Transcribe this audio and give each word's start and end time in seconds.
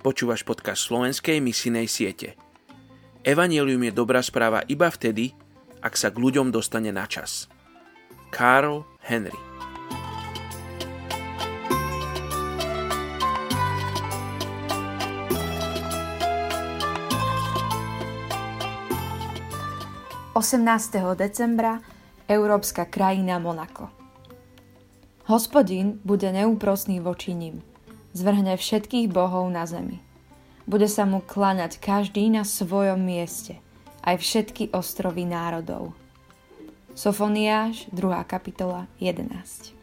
Počúvaš 0.00 0.48
podcast 0.48 0.88
slovenskej 0.88 1.44
misinej 1.44 1.84
siete. 1.84 2.32
Evangelium 3.20 3.84
je 3.84 3.92
dobrá 3.92 4.24
správa 4.24 4.64
iba 4.64 4.88
vtedy, 4.88 5.36
ak 5.84 5.92
sa 5.92 6.08
k 6.08 6.16
ľuďom 6.16 6.48
dostane 6.48 6.88
na 6.88 7.04
čas. 7.04 7.52
Karl 8.32 8.80
Henry 9.04 9.36
Osemnásteho 20.32 21.12
decembra 21.12 21.76
Európska 22.24 22.88
krajina 22.88 23.36
Monako. 23.36 23.92
Hospodin 25.28 26.00
bude 26.00 26.32
neúprosný 26.32 27.04
voči 27.04 27.36
ním– 27.36 27.60
zvrhne 28.12 28.58
všetkých 28.58 29.10
bohov 29.10 29.46
na 29.50 29.66
zemi. 29.66 30.02
Bude 30.70 30.86
sa 30.86 31.06
mu 31.06 31.22
klaňať 31.24 31.82
každý 31.82 32.30
na 32.30 32.46
svojom 32.46 33.00
mieste, 33.02 33.58
aj 34.06 34.22
všetky 34.22 34.70
ostrovy 34.70 35.26
národov. 35.26 35.94
Sofoniáš, 36.94 37.86
2. 37.94 38.06
kapitola, 38.26 38.90
11. 38.98 39.74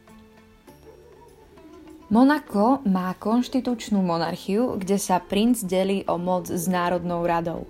Monako 2.07 2.79
má 2.87 3.11
konštitučnú 3.19 3.99
monarchiu, 3.99 4.79
kde 4.79 4.95
sa 4.95 5.19
princ 5.19 5.59
delí 5.67 6.07
o 6.07 6.15
moc 6.15 6.47
s 6.47 6.63
Národnou 6.71 7.27
radou. 7.27 7.67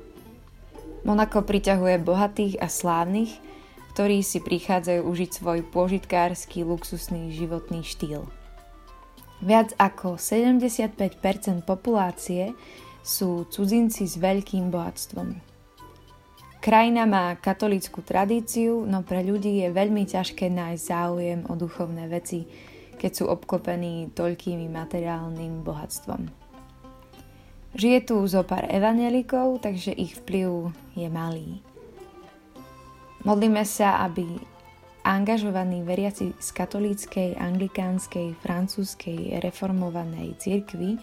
Monako 1.01 1.41
priťahuje 1.41 1.97
bohatých 2.05 2.61
a 2.61 2.69
slávnych, 2.69 3.33
ktorí 3.97 4.21
si 4.21 4.37
prichádzajú 4.37 5.01
užiť 5.09 5.29
svoj 5.41 5.65
požitkársky 5.73 6.61
luxusný 6.61 7.33
životný 7.33 7.81
štýl. 7.81 8.29
Viac 9.37 9.77
ako 9.77 10.17
75% 10.17 11.61
populácie 11.61 12.57
sú 13.05 13.45
cudzinci 13.47 14.09
s 14.09 14.17
veľkým 14.17 14.73
bohatstvom. 14.73 15.37
Krajina 16.57 17.05
má 17.07 17.37
katolickú 17.37 18.03
tradíciu, 18.03 18.83
no 18.83 19.05
pre 19.05 19.23
ľudí 19.23 19.63
je 19.63 19.69
veľmi 19.71 20.03
ťažké 20.09 20.51
nájsť 20.51 20.83
záujem 20.83 21.39
o 21.47 21.53
duchovné 21.55 22.09
veci, 22.11 22.43
keď 22.97 23.11
sú 23.13 23.23
obklopení 23.29 24.11
toľkými 24.11 24.67
materiálnym 24.67 25.61
bohatstvom. 25.61 26.27
Žije 27.77 27.99
tu 28.09 28.17
zo 28.25 28.41
pár 28.41 28.65
evanelikov, 28.73 29.61
takže 29.61 29.93
ich 29.93 30.17
vplyv 30.17 30.73
je 30.97 31.07
malý. 31.13 31.61
Modlíme 33.21 33.61
sa, 33.61 34.01
aby 34.01 34.25
angažovaní 35.07 35.87
veriaci 35.87 36.35
z 36.35 36.49
katolíckej, 36.51 37.39
anglikánskej, 37.39 38.35
francúzskej 38.43 39.39
reformovanej 39.39 40.35
cirkvy 40.35 40.99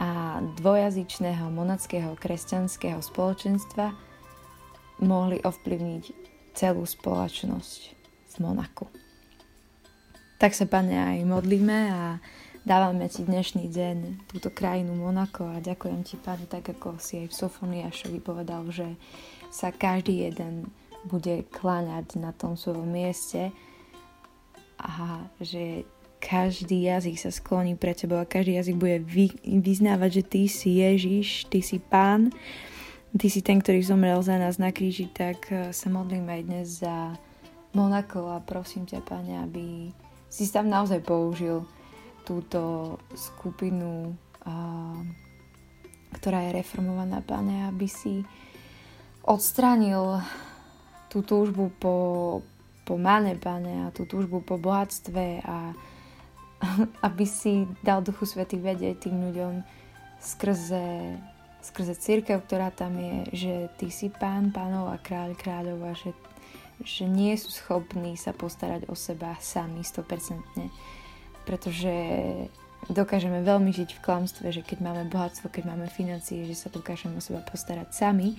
a 0.00 0.40
dvojazyčného 0.56 1.52
monackého 1.52 2.16
kresťanského 2.16 3.04
spoločenstva 3.04 3.92
mohli 5.04 5.44
ovplyvniť 5.44 6.04
celú 6.56 6.88
spoločnosť 6.88 7.80
v 8.32 8.34
Monaku. 8.40 8.88
Tak 10.40 10.56
sa, 10.56 10.64
pane, 10.64 10.96
aj 10.96 11.28
modlíme 11.28 11.78
a 11.92 12.18
dávame 12.64 13.12
ti 13.12 13.22
dnešný 13.22 13.68
deň 13.70 13.96
túto 14.26 14.48
krajinu 14.50 14.96
Monako 14.96 15.52
a 15.52 15.62
ďakujem 15.62 16.00
ti, 16.02 16.16
pane, 16.16 16.48
tak 16.48 16.64
ako 16.74 16.96
si 16.96 17.22
aj 17.22 17.34
Sofoniašovi 17.36 18.18
povedal, 18.24 18.66
že 18.72 18.96
sa 19.52 19.70
každý 19.70 20.26
jeden 20.26 20.72
bude 21.08 21.44
kláňať 21.52 22.16
na 22.16 22.32
tom 22.32 22.56
svojom 22.56 22.88
mieste 22.88 23.52
a 24.80 25.24
že 25.40 25.84
každý 26.24 26.88
jazyk 26.88 27.20
sa 27.20 27.30
skloní 27.30 27.76
pre 27.76 27.92
tebou 27.92 28.16
a 28.16 28.28
každý 28.28 28.56
jazyk 28.56 28.76
bude 28.80 28.98
vy, 29.04 29.28
vyznávať, 29.44 30.10
že 30.10 30.22
ty 30.24 30.42
si 30.48 30.70
Ježiš, 30.80 31.52
ty 31.52 31.60
si 31.60 31.76
Pán, 31.76 32.32
ty 33.12 33.28
si 33.28 33.44
ten, 33.44 33.60
ktorý 33.60 33.84
zomrel 33.84 34.20
za 34.24 34.40
nás 34.40 34.56
na 34.56 34.72
kríži, 34.72 35.12
tak 35.12 35.52
eh, 35.52 35.70
sa 35.76 35.88
modlím 35.92 36.24
aj 36.28 36.40
dnes 36.48 36.66
za 36.80 37.12
Monako 37.76 38.32
a 38.32 38.38
prosím 38.40 38.88
ťa, 38.88 39.04
Pane, 39.04 39.34
aby 39.44 39.90
si 40.30 40.46
tam 40.48 40.70
naozaj 40.70 41.02
použil 41.02 41.66
túto 42.24 42.96
skupinu, 43.12 44.16
ktorá 46.14 46.38
je 46.48 46.50
reformovaná, 46.56 47.20
Pane, 47.20 47.68
aby 47.68 47.86
si 47.90 48.22
odstránil 49.26 50.22
tú 51.14 51.22
túžbu 51.22 51.70
po, 51.78 51.94
po 52.82 52.98
mane, 52.98 53.38
pane, 53.38 53.86
a 53.86 53.94
tú 53.94 54.02
túžbu 54.02 54.42
po 54.42 54.58
bohatstve 54.58 55.46
a 55.46 55.70
aby 57.06 57.22
si 57.22 57.70
dal 57.86 58.02
Duchu 58.02 58.26
Svety 58.26 58.58
vedieť 58.58 59.06
tým 59.06 59.30
ľuďom 59.30 59.62
skrze, 60.18 61.14
skrze 61.62 61.94
církev, 61.94 62.42
ktorá 62.42 62.74
tam 62.74 62.98
je, 62.98 63.14
že 63.30 63.54
ty 63.78 63.94
si 63.94 64.10
pán 64.10 64.50
pánov 64.50 64.90
a 64.90 64.98
kráľ 64.98 65.38
kráľov 65.38 65.78
a 65.86 65.92
že, 65.94 66.10
že 66.82 67.06
nie 67.06 67.38
sú 67.38 67.54
schopní 67.54 68.18
sa 68.18 68.34
postarať 68.34 68.90
o 68.90 68.98
seba 68.98 69.38
sami 69.38 69.86
100%. 69.86 71.46
Pretože 71.46 71.94
dokážeme 72.90 73.46
veľmi 73.46 73.70
žiť 73.70 73.90
v 73.94 74.02
klamstve, 74.02 74.50
že 74.50 74.66
keď 74.66 74.82
máme 74.82 75.02
bohatstvo, 75.14 75.46
keď 75.46 75.62
máme 75.70 75.86
financie, 75.86 76.42
že 76.42 76.58
sa 76.58 76.74
dokážeme 76.74 77.14
o 77.16 77.22
seba 77.22 77.38
postarať 77.46 77.94
sami 77.94 78.34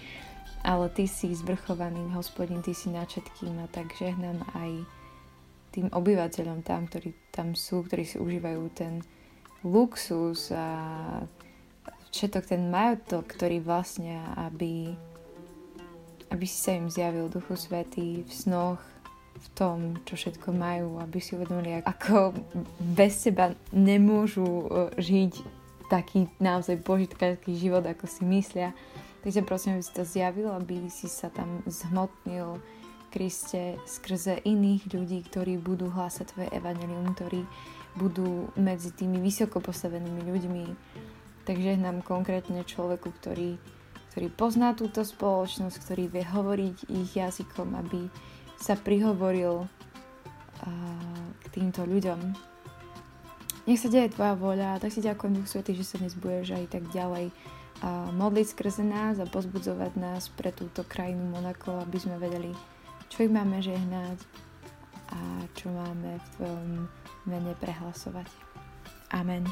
ale 0.66 0.90
ty 0.90 1.06
si 1.06 1.30
zvrchovaný 1.38 2.09
hospodin, 2.18 2.66
ty 2.66 2.74
si 2.74 2.90
nad 2.90 3.06
všetkým 3.06 3.62
a 3.62 3.70
tak 3.70 3.94
žehnám 3.94 4.42
aj 4.58 4.81
tým 5.70 5.88
obyvateľom 5.94 6.66
tam, 6.66 6.90
ktorí 6.90 7.14
tam 7.30 7.53
sú, 7.53 7.86
ktorí 7.86 8.02
si 8.02 8.18
užívajú 8.18 8.64
ten 8.74 9.06
luxus 9.62 10.50
a 10.50 10.66
všetok 12.09 12.44
ten 12.50 12.72
majotok, 12.72 13.28
ktorý 13.28 13.62
vlastne, 13.62 14.24
aby, 14.40 14.96
aby 16.31 16.46
si 16.48 16.58
sa 16.58 16.74
im 16.74 16.90
zjavil 16.90 17.30
Duchu 17.30 17.59
Svetý 17.59 18.24
v 18.24 18.32
snoch, 18.32 18.82
v 19.36 19.47
tom, 19.52 20.00
čo 20.08 20.16
všetko 20.16 20.56
majú, 20.56 20.97
aby 21.03 21.20
si 21.20 21.36
uvedomili, 21.36 21.84
ako 21.84 22.32
bez 22.80 23.28
teba 23.28 23.52
nemôžu 23.76 24.47
e, 24.47 24.66
žiť 24.96 25.34
taký 25.92 26.32
naozaj 26.40 26.80
požitkársky 26.82 27.52
život, 27.59 27.84
ako 27.84 28.08
si 28.08 28.24
myslia 28.24 28.72
Takže 29.25 29.41
prosím, 29.41 29.81
aby 29.81 29.84
si 29.84 29.94
to 29.97 30.06
zjavil, 30.06 30.53
aby 30.53 30.86
si 30.94 31.09
sa 31.09 31.34
tam 31.34 31.66
zhmotnil 31.66 32.62
Kriste 33.09 33.81
skrze 33.90 34.38
iných 34.46 34.86
ľudí, 34.94 35.25
ktorí 35.25 35.58
budú 35.58 35.90
hlásať 35.90 36.30
tvoje 36.30 36.50
evanelium, 36.53 37.09
ktorí 37.18 37.41
budú 37.97 38.53
medzi 38.53 38.94
tými 38.94 39.18
vysoko 39.18 39.58
postavenými 39.64 40.30
ľuďmi. 40.30 40.66
Takže 41.41 41.74
nám 41.74 42.06
konkrétne 42.06 42.62
človeku, 42.62 43.09
ktorý, 43.18 43.58
ktorý 44.14 44.28
pozná 44.30 44.78
túto 44.78 45.02
spoločnosť, 45.02 45.74
ktorý 45.74 46.03
vie 46.06 46.22
hovoriť 46.28 46.78
ich 46.94 47.18
jazykom, 47.18 47.74
aby 47.81 48.06
sa 48.62 48.78
prihovoril 48.78 49.66
uh, 49.66 49.68
k 51.41 51.46
týmto 51.50 51.81
ľuďom. 51.81 52.53
Nech 53.66 53.81
sa 53.81 53.90
deje 53.90 54.14
Tvoja 54.14 54.38
voľa, 54.38 54.78
tak 54.78 54.94
si 54.94 55.02
ďakujem 55.02 55.42
Duch 55.42 55.50
Svetý, 55.50 55.74
že 55.74 55.81
sa 55.81 55.98
dnes 55.98 56.14
budeš 56.14 56.53
aj 56.53 56.70
tak 56.70 56.86
ďalej 56.94 57.34
a 57.81 58.14
modliť 58.14 58.48
skrze 58.53 58.86
nás 58.86 59.18
a 59.20 59.26
pozbudzovať 59.28 59.98
nás 59.98 60.30
pre 60.31 60.53
túto 60.53 60.86
krajinu 60.86 61.26
Monako, 61.28 61.81
aby 61.84 61.98
sme 61.98 62.22
vedeli, 62.22 62.53
čo 63.12 63.26
ich 63.26 63.34
máme 63.34 63.59
žehnať 63.59 64.22
a 65.12 65.20
čo 65.58 65.74
máme 65.74 66.22
v 66.22 66.26
Tvojom 66.38 66.70
mene 67.26 67.53
prehlasovať. 67.58 68.30
Amen. 69.12 69.50